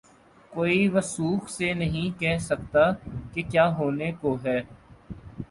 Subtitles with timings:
[0.51, 2.91] کوئی وثوق سے نہیں کہہ سکتا
[3.33, 4.59] کہ کیا ہونے کو ہے۔